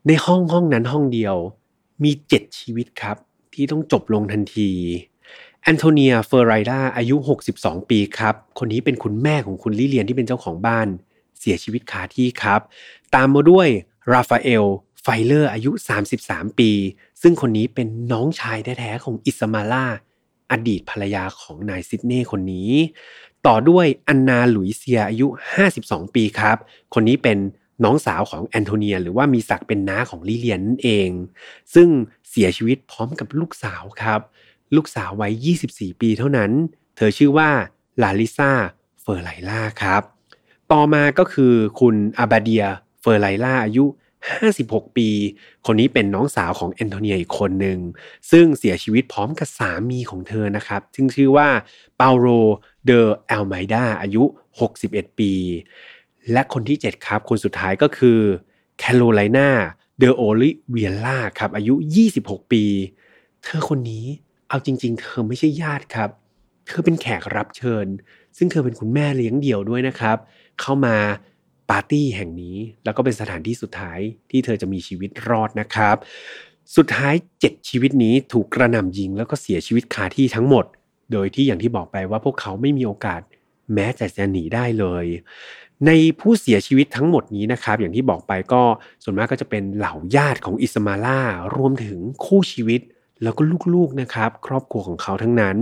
[0.06, 1.36] ในห้องห้องนั้นห้องเดียว
[2.02, 3.16] มีเจ็ดชีวิตครับ
[3.54, 4.70] ที่ต้องจบลงทันที
[5.62, 7.16] แอนโทเนียเฟอร์ไรดาอายุ
[7.52, 10.88] 62 ปีครับ คนนี้เป็นคุณแม่ของคุณลิเลียนที่เป็นเจ้าของบ้าน
[11.38, 12.60] เสียชีวิตคาที่ครับ
[13.14, 13.68] ตามมาด้วย
[14.12, 14.64] ราฟาเอล
[15.02, 15.70] ไฟเลอร์อายุ
[16.14, 16.70] 33 ปี
[17.22, 19.84] ซึ่งคนนี้เป็นน้องชายแท้ๆของอิสมาล่า
[20.50, 22.70] อดีตภรรยาของนายซิดเน่คนนี้
[23.46, 25.26] ต่อด้วยอันนาหลุยเซียอายุ
[25.70, 26.56] 52 ปีครับ
[26.94, 27.38] คนนี้เป็น
[27.84, 31.10] น้องสาวของแอนโทเนีย หรือว่ามีศักดิ์เป็นน้าของลิเลียนนั่นเอง
[31.74, 31.88] ซึ่ง
[32.30, 34.20] เสียชีวิตพร้อมกับลูกสาวครับ
[34.76, 36.50] ลูกสาววัย 24 ปีเท่านั้น
[36.96, 37.50] เธอชื่อว่า
[38.02, 38.52] ลาลิซา
[39.02, 40.02] เฟอร์ไลล่าครับ
[40.72, 42.64] ต่อมาก็คือคุณอาบาเดีย
[43.00, 43.84] เฟอร์ไลล่าอายุ
[44.40, 45.08] 56 ปี
[45.66, 47.78] คนนี้เป็นน้องสาวของแอนโทเนียอีกคนหนึ่ง
[48.30, 51.48] ซึ่งเสียชีวิตพร้อมกับสามีของเธอนะครับ ซึ่งชื่อว่า
[51.96, 52.26] เปาโร
[52.86, 54.24] เดอแอลไมดาอายุ
[54.70, 55.32] 61 ปี
[56.32, 58.18] และคนที่ 7 ครับ คนสุดท้ายก็คือ
[58.78, 59.48] แคโรไลนา
[59.98, 61.74] เดอโอลิเวียล่าครับอายุ
[62.12, 62.64] 26 ปี
[63.44, 64.06] เธอคนนี้
[64.48, 66.10] เอาจริง ๆ เธอไม่ใช่ญาติครับ
[66.66, 67.86] เธอเป็นแขกรับเชิญ
[68.36, 70.16] ซึ่งเธอเป็นคุณแม่เลี้ยงเดี่ยวด้วยนะครับ
[70.60, 70.96] เข้ามา
[71.70, 73.98] ปาร์ตี้แห่งนี้ แล้วก็เป็นสถานที่สุดท้าย
[74.30, 75.96] ที่เธอจะมีชีวิตรอดนะครับ
[76.76, 80.64] สุดท้าย 7 ชีวิตนี้ถูกกระหน่ำยิงแล้วก็เสียชีวิตคาที่ทั้งหมด
[81.12, 83.20] โดยที่อย่างที่บอกไปว่าพวกเขาไม่มีโอกาส
[83.74, 85.06] แม้แต่จะหนีได้เลย
[85.86, 85.90] ใน
[86.20, 88.62] ผู้เสียชีวิตทั้งหมดนี้นะครับ อย่างที่บอกไปก็
[89.04, 91.18] ส่วนมากก็จะเป็นเหล่าญาติของอิสมาล่า
[91.56, 92.80] รวมถึงคู่ชีวิต
[93.22, 93.42] แล้วก็
[93.74, 95.56] ลูกๆนะครับ ครอบครัวของเขาทั้งนั้น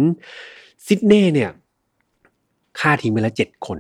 [0.86, 1.50] ซิดเน่เนี่ย
[2.78, 3.78] ฆ่าทิ้งไปล้วเจ็ดคน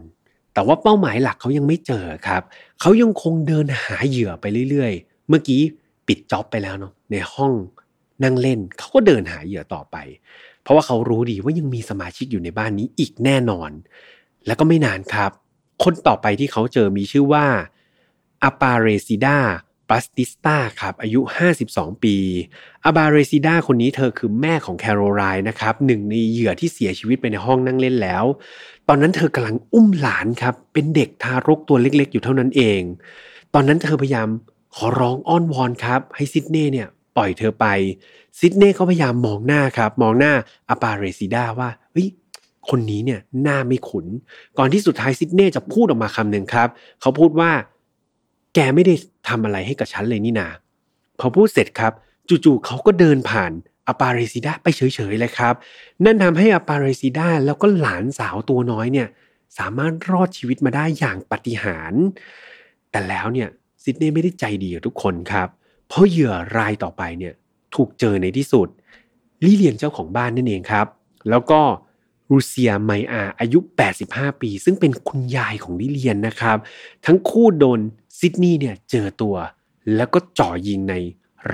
[0.54, 2.42] แต่ว่าเป้าหมายหลักเขายังไม่เจอครับ
[2.80, 5.60] เขายังคงเดินหาเหยื่อไปเรื่อยๆ เมื่อกี้
[6.06, 7.52] ปิดจ็อบไปแล้วเนาะในห้อง
[8.22, 9.96] นั่งเล่นเขาก็เดินหาเหยื่อต่อไป
[10.62, 13.70] เพราะว่าเขารู้ดีว่ายังมีสมาชิกอยู่ในบ้านนี้อีกแน่นอน
[14.46, 15.32] แล้วก็ไม่นานครับ
[15.84, 17.46] คนต่อไปที่เขาเจอมีชื่อว่า
[18.42, 19.38] อาปาเรซิดา
[19.90, 21.20] ปัสติสตาครับอายุ
[21.60, 22.16] 52 ปี
[22.84, 28.24] อาบาเรซิดาคนนี้เธอคือแม่ของแคโรไลน์นะครับหนึ่งในเหยื่อที่เสียชีวิตไปในห้องนั่งเล่นแล้ว
[28.88, 32.80] ตอนนั้นเธอกำลังอุ้มหลานครับ เป็นเด็กทารกตัวเล็กๆ อยู่เท่านั้นเอง
[33.54, 34.28] ตอนนั้นเธอพยายาม
[34.74, 37.66] ขอร้องอ้อนวอนครับ ให้ซิดเน่เนี่ยปล่อยเธอไป
[38.38, 40.32] ซิดเน่เขาพยายามมองหน้าครับ มองหน้า
[40.68, 42.08] อาบาเรซิดาว่าเฮ้ย
[42.70, 44.06] คนนี้เนี่ยหน้าไม่ขุน
[44.58, 46.68] ก่อนที่สุดท้ายซิดเน่จะพูดออกมาคำหนึ่งครับ
[47.00, 47.50] เขาพูดว่า
[48.54, 48.94] แกไม่ได้
[49.28, 50.48] ทำอะไรให้กับฉันเลยนี่นา
[51.20, 51.92] พอพูดเสร็จครับ
[52.28, 53.52] จู่ๆเขาก็เดินผ่าน
[53.88, 54.80] อปาเรซิดาไปเฉ
[55.12, 55.54] ยๆเลยครับ
[56.04, 59.08] นั่นทำให้อปาเรซิดาแล้วก็หลานสาวตัวน้อยเนี่ย
[59.58, 61.92] สามารถรอดชีวิตมาได้อย่างปฏิหาร
[62.90, 63.48] แต่แล้วเนี่ย
[63.82, 65.48] ซิดเน่ไม่ได้ใจดีกับทุกคนครับ
[65.88, 67.34] เพราะเหยื่อรายต่อไปเนี่ย
[67.74, 68.68] ถูกเจอในที่สุด
[69.44, 70.86] ลิเลียนเจ้าของบ้านนั่นเองครับ
[71.30, 71.60] แล้วก็
[72.30, 73.58] รูเซียไมอาอายุ
[74.00, 76.58] 85 ปี ซึ่งเป็นคุณยายของลิเลียนนะครับ
[77.06, 77.80] ทั้งคู่โดน
[78.18, 79.36] ซิดนีย์เนี่ยเจอตัว
[79.96, 80.94] แล้วก็จ่อยิงใน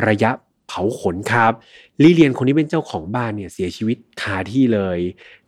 [0.06, 0.30] ระยะ
[0.66, 1.52] เผาขนครับ
[2.02, 4.98] ลิเลียนคนที่เป็นเจ้าของบ้านเนี่ยเสียชีวิตคาที่เลย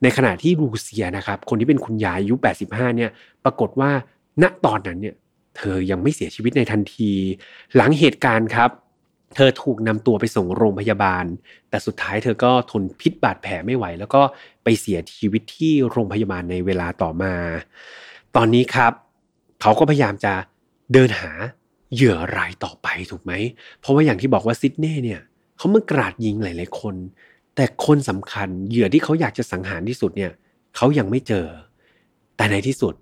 [0.03, 2.35] ในขณะที่รูเซียนะครับคนที่เป็นคุณยายอายุ
[2.67, 3.11] 85 เนี่ย
[3.45, 3.91] ปรากฏว่า
[4.43, 5.15] ณตอนนั้นเนี่ย
[5.57, 7.13] เธอยังไม่เสียชีวิตในทันที
[7.77, 8.71] หลังเหตุการณ์ครับ
[9.37, 11.25] เธอถูกนำตัวไปส่งโรงพยาบาล
[11.71, 14.23] แต่สุดท้ายเธอก็ทนพิษบาดแผลไม่ไหว แล้วก็
[14.65, 17.35] ไปเสียชีวิตที่โรงพยาบาลในเวลาต่อมา
[18.37, 18.93] ตอนนี้ครับ
[19.61, 20.33] เขาก็พยายามจะ
[20.93, 21.31] เดินหา
[21.95, 23.33] เหยื่อรายต่อไปถูกไหม
[23.81, 25.21] เพราะว่าอย่างที่บอกว่าซิดเน่เนี่ย
[25.57, 26.95] เขาเมื่อกราดยิงหลายๆคน
[27.57, 30.33] แต่คนสำคัญเหยื่อที่เขาอยากจะสังหารที่สุดเนี่ย
[30.77, 31.47] เขายังไม่เจอ
[32.37, 32.95] แต่ในที่สุด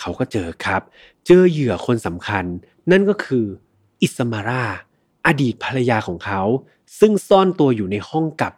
[0.00, 0.82] เขาก็เจอครับ
[1.26, 2.44] เจอเหยื่อคนสำคัญ
[2.90, 3.44] นั่นก็คือ
[4.02, 4.64] อิสมารา
[5.26, 6.42] อดีตภรรยาของเขา
[6.98, 8.52] ซึ่งซ่อนตัวอยู่ในห้องกับ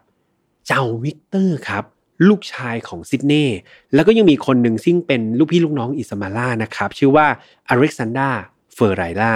[0.67, 1.83] เจ้าวิกเตอร์ครับ
[2.27, 3.45] ลูกชายของซิดเน่
[3.93, 7.27] แล้วก็ยังมีคนหนึ่งซึ่งเป็นลูกพี่ลูกน้องอิสมาล่านะครับ ชื่อว่า
[7.69, 8.29] อเล็กซานดรา
[8.73, 9.35] เฟอร์ไรล่า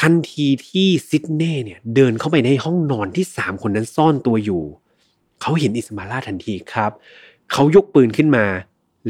[0.00, 4.62] ทันทีที่ซิดเน่เนี่ยเดินเข้าไปในห้องนอนที่สามคนนั้นซ่อนตัวอยู่
[5.40, 6.90] เขาเห็นอิสมาล่าทันทีครับ
[7.52, 8.46] เขายกปืนขึ้นมา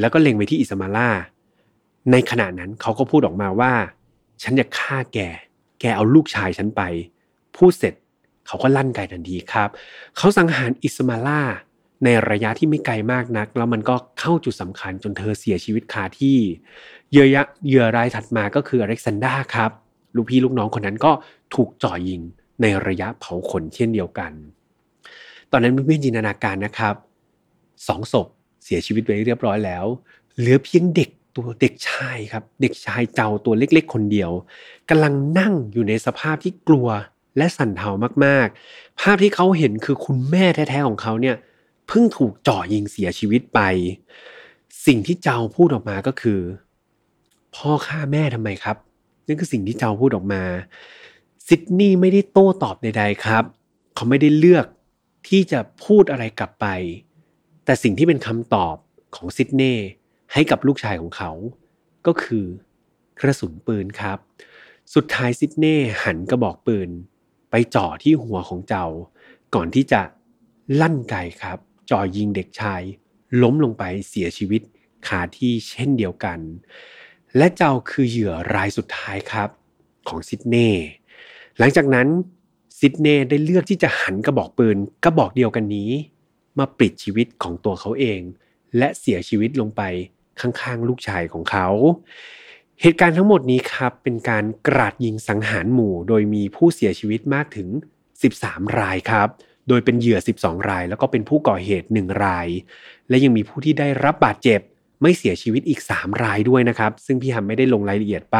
[0.00, 1.08] แล้วก็เล็งไปที่อิสมาล่า
[2.10, 3.72] ในขณะนั้นเขาก็พูดออกมาว่า
[4.42, 5.18] ฉันจะฆ่าแก
[5.84, 6.82] กเอาลูกชายฉันไป
[7.56, 7.94] พูดเสร็จ
[8.46, 9.68] เขาก็ลั่นไกทันทีครับ
[10.16, 11.40] เขาสังหารอิสมาล่า
[12.04, 16.36] ในระยะที่ไม่ไกลมากนัก แล้วมันก็เข้าจุดสำคัญจนเธอเสียชีวิตคาที่
[17.10, 17.26] เหยื่อ
[17.66, 19.70] เหยื่อรายถัดมาก็คืออเล็กซานดราครับ
[20.16, 21.12] ลูกพี่ลูกน้องคนนั้นก็
[21.54, 22.20] ถูกจ่อยิง
[22.62, 24.32] ในระยะเผาขนเช่นเดียวกัน
[25.50, 26.94] ตอนนั้นเพื่อนจินตนาการนะครับ
[27.88, 28.26] สองศพ
[28.64, 29.84] เสียชีวิตไปเรียบร้อยแล้ว
[30.38, 34.30] เหลือเพียงเด็ก ตัวเด็กชายครับ เด็กชายเจ้าตัวเล็กๆ คนเดียว
[34.90, 36.88] กำลังนั่งอยู่ในสภาพที่กลัว
[37.38, 37.90] และสั่นเทา
[38.24, 41.36] มากๆ ภาพที่เขาเห็นคือคุณแม่แท้ๆของเขาเนี่ย
[41.88, 43.60] เพิ่งถูกจ่อยิงเสียชีวิตไป
[44.86, 46.40] สิ่งที่เจ้าพูดออกมาก็คือ
[47.54, 48.76] พ่อฆ่าแม่ทำไมครับ
[49.26, 50.42] นั่นคือสิ่งที่เจ้าพูดออกมา
[51.48, 53.44] ซิดนีย์ไม่ได้โต้ตอบใดๆครับ
[53.94, 54.66] เขาไม่ได้เลือก
[55.28, 56.66] ที่จะพูดอะไรกลับไป
[57.64, 58.76] แต่สิ่งที่เป็นคำตอบ
[59.16, 59.74] ของซิดเน่
[60.34, 61.30] ให้กับลูกชายของเขา
[62.06, 62.46] ก็คือ
[63.20, 64.18] กระสุนปืนครับ
[64.94, 66.90] สุดท้ายซิดเน่หันกระบอกปืน
[67.50, 68.86] ไปจ่อที่หัวของเจ้า
[69.54, 70.02] ก่อนที่จะ
[70.80, 71.58] ลั่นไกครับ
[71.90, 72.82] จ่อยิงเด็กชาย
[73.42, 74.62] ล้มลงไปเสียชีวิต
[75.06, 76.38] คาที่เช่นเดียวกัน
[77.36, 79.48] และเจ้าคือเหยื่อรายสุดท้ายครับ
[80.08, 80.70] ของซิดเน่
[81.58, 82.08] หลังจากนั้น
[82.78, 85.90] ซิดเน่ได้เลือกที่จะหันกระบอกปืนกระบอกเดียวกันนี้
[86.58, 88.20] มาปิดชีวิตของตัวเขาเอง
[88.78, 89.82] และเสียชีวิตลงไป
[90.40, 91.68] ข้างๆ ลูกชายของเขา
[92.82, 97.68] เหตุการณ์ทั้งหมดนี้ครับเป็นการกราดยิงสังหารหมู่ โดยมีผู้เสียชีวิตมากถึง
[98.22, 99.28] 13 รายครับ
[99.68, 102.48] โดยเป็นเหยื่อ 12 ราย แล้วก็เป็นผู้ก่อเหตุ 1 ราย
[103.08, 104.60] และยังมีผู้ที่ได้รับบาดเจ็บ
[105.02, 108.38] ไม่เสียชีวิตอีก 3 รายด้วยนะครับ ซึ่งพี่ฮัมไม่ได้ลงรายละเอียดไป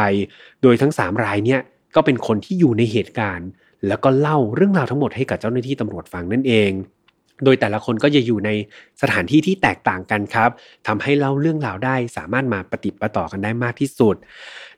[0.61, 1.61] โดยทั้ง 3 รายเนี่ย
[1.95, 3.49] ก็เป็นคนที่อยู่ในเหตุการณ์
[3.87, 6.71] แล้วก็เล่าเรื่องราวทั้งหมดให้กับเจ้าหน้าที่ตำรวจฟังนั่นเอง
[7.43, 8.49] โดยแต่ละคนก็จะอยู่ใน
[9.01, 10.49] สถานที่ที่แตกต่างกันครับ
[10.87, 14.15] ทำให้เล่าเรื่องราวได้สามารถมาปฏิปต่อกันได้มากที่สุด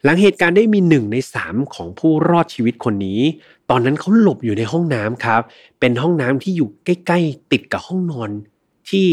[0.04, 3.22] หลังเหตุการณ์ได้มีหนึ่งในสามของผู้รอดชีวิตคนนี้
[3.70, 5.41] ตอนนั้นเขาหลบอยู่ในห้องน้ำครับ
[5.80, 8.30] เป็นห้องน้ำที่อยู่ใกล้ๆ ติดกับห้องนอน
[8.89, 9.08] ที่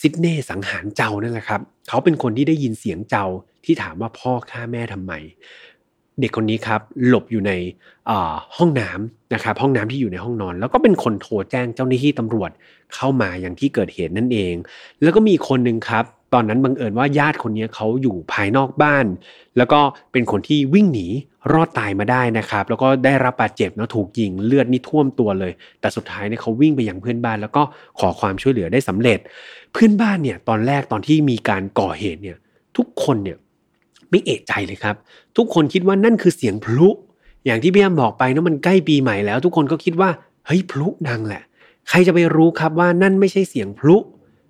[0.00, 3.26] ซิดเน่สังหารเจ้านั่นแหละครับ เขาเป็นคนที่ได้ยินเสียงเจ้า
[3.64, 5.12] ที่ถามว่าพ่อฆ่าแม่ทำไม
[6.20, 7.52] เด็กคนนี้ครับหลบอยู่ใน
[8.56, 12.50] ห้องน้ำนะครับห้องน้ำที่อยู่ในห้องนอน แล้วก็เป็นคนโทรแจ้งเจ้าหน้าที่ตำรวจ
[12.94, 14.54] เข้ามาอย่างที่เกิดเหตุนั่นเอง
[15.02, 19.06] แล้วก็มีคนหนึ่งครับ ตอนนั้นบังเอิญว่าญาติคนนี้เขาอยู่ภายนอกบ้าน
[19.56, 19.80] แล้วก็
[20.12, 21.06] เป็นคนที่วิ่งหนี
[21.52, 27.62] รอดตายมาได้นะครับ แล้วก็ได้รับบาดเจ็บนะถูกยิงเลือดนี่ท่วมตัวเลย แต่สุดท้ายเนี่ยเขาวิ่งไปยังเพื่อนบ้าน แล้วก็
[27.98, 29.18] ขอความช่วยเหลือได้สำเร็จ
[29.72, 32.36] เพื่อนบ้านเนี่ยตอนแรกตอนที่มีการก่อเหตุเนี่ย
[32.76, 33.38] ทุกคนเนี่ย
[34.10, 34.96] ไม่เอะใจเลยครับ
[35.36, 36.88] ทุกคนคิดว่านั่นคือเสียงพลุ
[37.44, 40.10] อย่างที่พี่แอมบอกไปนะมันใกล้ปีใหม่แล้ว ทุกคนก็คิดว่า
[40.46, 41.42] เฮ้ยพลุดังแหละ
[41.88, 43.96] ใครจะไปรู้ครับว่านั่นไม่ใช่เสียงพลุ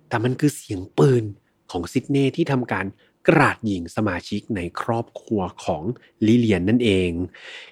[0.09, 1.23] แต่มันคือเสียงปืน
[1.71, 2.85] ของซิดเน่ที่ทำการ
[3.27, 5.83] กราดยิงสมาชิกในครอบครัวของ
[6.25, 7.09] ลิเลียนนั่นเอง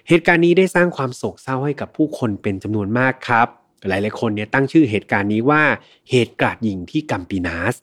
[0.08, 3.48] เหตุการณ์นี้ได้สร้างความโศกเศร้าให้กับผู้คนเป็นจำนวนมากครับ
[3.88, 5.62] หลายๆคนเนี่ยตั้งชื่อเหตุการณ์นี้ว่า
[6.10, 7.74] เหตุการณ์ยิงที่กัมปินาส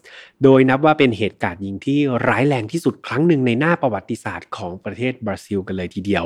[0.44, 6.26] โดยนับว่าเป็นเหตุการณ์ยิงที่ร้ายแรงที่สุดครั้งหนึ่งในหน้าประวัติศาสตร์ของประเทศบราซิลกันเลยทีเดียว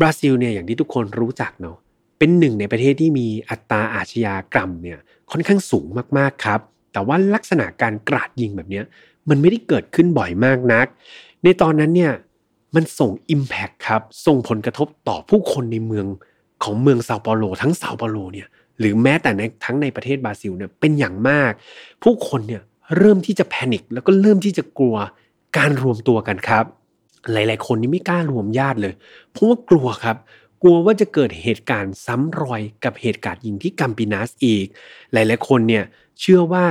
[0.00, 1.76] บราซิลเนี่ยอย่างที่ทุกคนรู้จักเนาะ
[2.18, 4.98] เป็นหนึ่งในประเทศที่มีอัตราอาชญากรรมเนี่ย
[5.30, 5.86] ค่อนข้างสูง
[6.18, 6.60] มากๆครับ
[6.92, 8.82] แต่ว่าลักษณะการกราดยิงแบบนี้
[9.28, 10.86] มันไม่ได้เกิดขึ้นบ่อยมากนัก
[11.44, 12.12] ในตอนนั้นเนี่ย
[12.74, 16.06] มันส่ง Impact ครับ ส่งผลกระทบต่อผู้คนในเมือง
[16.64, 21.52] ของเมืองเซาเปาโล ทั้งเซาเปาโลเนี่ย หรือแม้แต่ในทั้งในประเทศบราซิลเนี่ยเป็นอย่างมาก
[22.02, 22.62] ผู้คนเนี่ย
[22.98, 24.96] เริ่มที่จะแพนิคแล้วก็เริ่มที่จะกลัว
[25.56, 26.64] การรวมตัวกันครับ
[27.32, 28.94] หลาย ๆ คนนี่ไม่กล้ารวมญาติเลย
[29.32, 30.16] เพราะว่ากลัวครับ
[30.62, 34.66] กลัวว่าจะเกิดเหตุการณ์ซ้ำรอยกับเหตุการณ์ยิงที่กัมปินัสอีก
[35.12, 35.84] หลาย ๆ คนเนี่ย
[36.20, 36.66] เชื่อว่า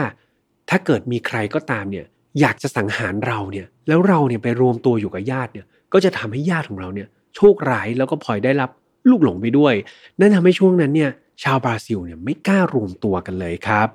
[0.70, 2.06] ถ้าเกิดมีใครก็ตามเนี่ย
[2.40, 8.70] อยากจะสังหารเราเนี่ยแล้วเราเนี่ยไปรวมตัวอยู่กับญาติเนี่ยก็จะทำให้ญาติของเราเนี่ยโชคร้ายแล้วก็พลอยได้รับ
[9.10, 9.74] ลูกหลงไปด้วย
[10.20, 11.12] นั่นทำให้ช่วงนั้นเนี่ย
[11.44, 13.88] ชาวบราซิลเนี่ยไม่กล้ารวมตัวกันเลยครับ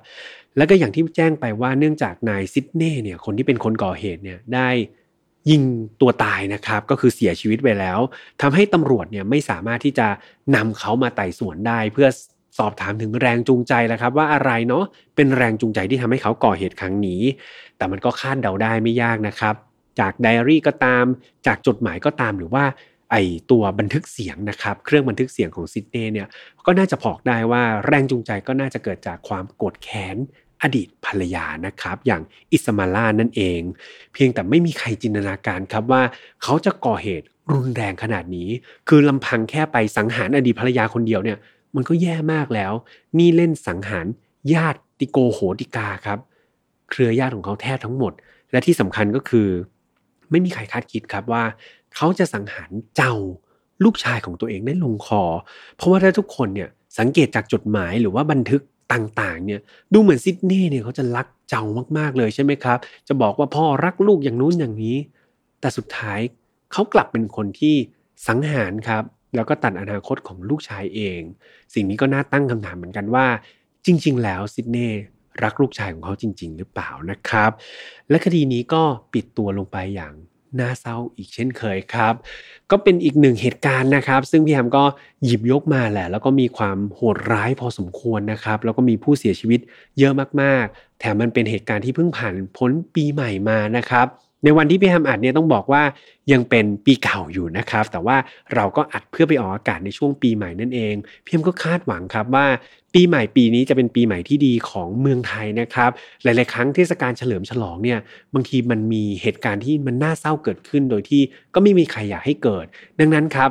[0.57, 4.69] แล้วก็อย่างที่แจ้งไปว่าเนื่องจากนายซิดเน่เนี่ยคนที่เป็นคนก่อเหตุเนี่ยได้
[5.49, 5.63] ยิง
[6.01, 7.99] ตัวตายนะครับก็คือเสียชีวิตไปแล้ว
[8.41, 10.07] ทำให้ตำรวจเนี่ยไม่สามารถที่จะ
[10.55, 12.07] นำเขามาไต่สวนได้ เพื่อ
[12.57, 14.83] สอบถามถึงแรงจูงใจแล้วครับ ว่าอะไรเนาะ
[15.15, 17.21] เป็นแรงจูงใจที่ทำให้เขาก่อเหตุครั้งนี้
[17.77, 19.55] แต่มันก็คาดเดาได้ไม่ยากนะครับ
[19.99, 21.05] จากไดอารี่ก็ตาม
[21.47, 22.63] จากจดหมายก็ตามหรือว่า
[23.11, 23.15] ไอ
[23.51, 26.27] ตัวบันทึกเสียงนะครับ เครื่องบันทึกเสียงของซิดเน่เนี่ย
[26.65, 30.17] ก็น่าจะพอกได้ว่าแรงจูงใจก็น่าจะเกิดจากความโกรธแค้น
[30.61, 32.21] อดีตภรรยานะครับ อย่าง
[32.51, 33.61] อิสมาล่านั่นเอง
[34.13, 36.01] เพียงแต่ไม่มีใครจินตนาการครับว่า
[36.43, 38.49] เขาจะก่อเหตุรุนแรงขนาดนี้
[38.89, 41.37] คือลำพังแค่ไปสังหารอดีตภรรยาคนเดียวเนี่ย
[41.75, 42.73] มันก็แย่มากแล้ว
[43.17, 44.05] นี่เล่นสังหาร
[44.53, 46.19] ญาติติโกโหติกาครับ
[46.89, 48.13] เครือญาติของเขาแทบทั้งหมด
[48.51, 49.47] และที่สำคัญก็คือ
[50.31, 51.43] ไม่มีใครคาดคิดครับว่า
[51.95, 53.13] เขาจะสังหารเจ้า
[53.83, 55.23] ลูกชายของตัวเองได้ลงคอ
[55.75, 58.61] เพราะว่าถ้าทุกคนเนี่ยสังเกตจากจดหมายหรือว่าบันทึก
[58.93, 59.59] ต่างๆเนี่ย
[59.93, 61.63] ดูเหมือนซิดเน่เนี่ยเขาจะรักเจ้า
[61.97, 62.77] มากๆเลยใช่ไหมครับ
[63.07, 64.97] จะบอกว่าพ่อรักลูกอย่างนู้นอย่างนี้
[65.59, 66.19] แต่สุดท้าย
[66.71, 67.75] เขากลับเป็นคนที่
[68.27, 69.03] สังหารครับ
[69.35, 71.21] แล้วก็ตัดอนาคตของลูกชายเอง
[71.73, 73.25] สิ่งนี้ก็น่าตั้งคำถามเหมือนกันว่า
[73.85, 74.89] จริง ๆ แล้วซิดเน่
[75.43, 77.51] รักลูกชายของเขาจริง ๆ หรือเปล่านะครับ
[78.09, 80.13] และคดีนี้ก็ปิดตัวลงไปอย่าง
[80.59, 82.13] น่าเศร้าอีกเช่นเคยครับ
[82.71, 84.83] ก็เป็นอีกหนึ่งเหตุการณ์นะครับ ซึ่งพี่แฮมก็
[85.25, 89.59] หยิบยกมาแหละ แล้วก็มีความโหดร้ายพอสมควรนะครับ แล้วก็มีผู้เสียชีวิต
[89.99, 94.07] เยอะมากๆ แถมมันเป็นเหตุการณ์ที่เพิ่งผ่านพ้นปีใหม่มานะครับ
[94.43, 95.83] ในวันที่พี่แฮมอัดเนี่ยต้องบอกว่า
[96.31, 98.17] ยังเป็นปีเก่าอยู่นะครับ แต่ว่า
[98.55, 102.45] เราก็อัดเพื่อไปออกอากาศในช่วงปีใหม่นั่นเองพี่แฮมก็คาดหวังครับว่า
[102.93, 105.91] ปีใหม่ปีนี้จะเป็นปีใหม่ที่ดีของเมืองไทยนะครับ
[106.23, 107.99] หลาย ๆ ครั้งเทศกาลเฉลิมฉลองเนี่ย
[108.33, 111.21] บางทีมันมีเหตุการณ์ที่มันน่าเศร้าเกิดขึ้น โดยที่
[111.53, 112.65] ก็ไม่มีใครอยากให้เกิด
[112.99, 113.49] ดังนั้นครับ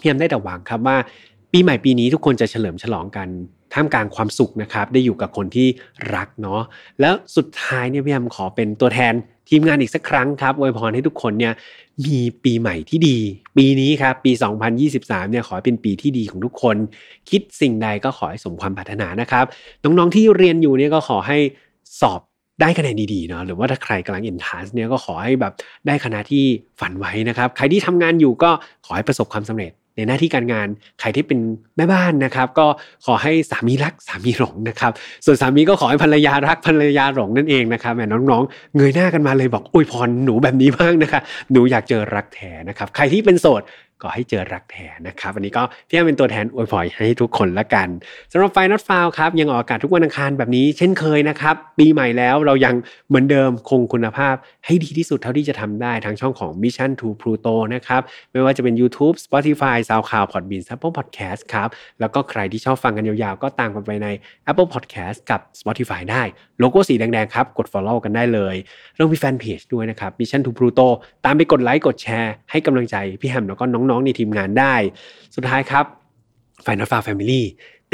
[0.00, 0.96] พี่แฮมได้แต่หวังครับว่า
[1.52, 3.28] ปีใหม่ปีนี้ทุกคนจะเฉลิมฉลองกัน
[3.74, 5.68] ท่ามกลางความสุขนะครับ ได้อยู่กับคนที่
[6.14, 6.62] รักเนาะ
[7.00, 9.14] แล้วสุดท้ายเนี่ยพี่แอมขอเป็นตัวแทน
[9.48, 11.52] ทีมงานอีกสักครั้งครับอวยพรให้ทุกคนเนี่ย
[12.06, 13.18] มีปีใหม่ที่ดี
[13.56, 14.32] ปีนี้ครับปี
[14.82, 16.76] 2023เนี่ยขอเป็นปีที่ดีของทุกคน
[17.30, 19.44] คิดสิ่งใดก็ขอให้สมความปรารถนานะครับ
[19.84, 21.38] น้องๆที่เรียนอยู่เนี่ยก็ขอให้
[22.00, 22.20] สอบ
[22.60, 25.52] ได้คะแนนดีๆเนาะหรือว่าถ้าใครกำลังอินทานเนี่ยก็ขอให้แบบ
[25.86, 26.44] ได้คณะที่
[26.80, 28.50] ฝันไว้นะครับ ใครที่ทำงานอยู่ก็
[28.86, 30.68] ขอให้ประสบความสำเร็จ ในหน้าที่การงาน
[31.00, 31.38] ใครที่เป็น
[31.76, 32.66] แม่บ้านนะครับ ก็
[33.06, 34.92] ขอให้สามีรักสามีหลงนะครับ
[35.24, 41.20] ส่วนสามีก็ขอให้ภรรยารักภรรยาหลงนั่นเองนะครับแม่น้องๆ เงยหน้ากันมาเลยบอกอวยพรหนูแบบนี้บ้างนะคะ
[41.52, 43.62] หนูอยากเจอรักแท้นะครับ ใครที่เป็นโสด
[44.02, 47.88] ก็ให้เจอรักแท้นะครับวันนี้ก็พี่แอมเป็นตัวแทนอวยพรให้ทุกคนละกัน
[48.32, 52.74] สำหรับไฟนอตฟาวครับยังออกอากาศทุกวันอังคารแบบนี้เช่นเคยนะครับ ปีใหม่แล้วเรายัง
[53.08, 54.34] เหมือนเดิมคงคุณภาพ
[54.66, 61.68] ให้ดีที่สุดเท่าที่จะทำได้ทางช่องของ Mission to Pluto นะครับไม่ว่าจะเป็น YouTube Spotify SoundCloud Podbean Apple Podcast ครับ
[62.00, 64.08] แล้วก็ใครที่ชอบฟังกันยาวๆ ก็ตามกันไปใน
[64.50, 66.22] Apple Podcast กับ Spotify ได้
[66.60, 68.56] โลโก้สีแดงๆครับกด Follow กันได้เลย
[68.94, 70.88] เรื่องมีแฟนเพจด้วยนะครับ Mission to Pluto
[71.24, 74.74] ตามไปกดไลค์กดแชร์ให้กำลังใจพี่แฮมแล้วก็น้องๆในทีมงานได้
[75.34, 75.84] สุดท้ายครับ
[76.64, 77.42] Final f a r Family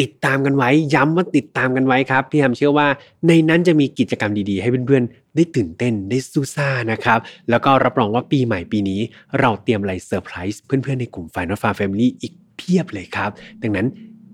[0.00, 2.88] ติดตามกันไว้ย้ำว่าติดตามกันไว้ครับพี่แฮมเชื่อว่า
[3.28, 7.18] ในนั้นจะมีกิจกรรมดีๆ ให้เพื่อนๆ ได้ตื่นเต้นได้ซู่ซ่านะครับ
[7.50, 9.00] แล้วก็รับรองว่าปีใหม่ปีนี้
[9.40, 13.30] เราเตรียมอะไรเซอร์ไพรส์เพื่อนๆ ในกลุ่ม Final f a r Family อีกเพียบเลยครับ
[13.62, 13.86] ดังนั้น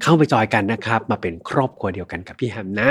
[0.03, 2.91] เข้าไปจอยกันนะครับ มาเป็นครอบครัวเดียวกันกับพี่แฮมนะ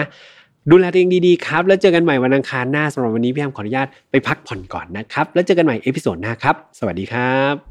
[0.70, 7.71] ดูแลตัวเองดีๆครับ แล้วเจอกันใหม่วันอังคารหน้าสำหรับวันนี้พี่แฮมขออนุญาตไปพักผ่อนก่อนนะครับแล้วเจอกันใหม่ episode หน้าครับ สวัสดีครับ